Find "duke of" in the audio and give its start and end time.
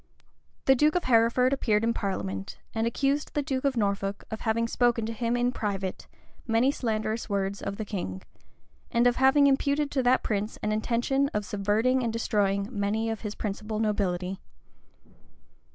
0.73-1.03, 3.43-3.77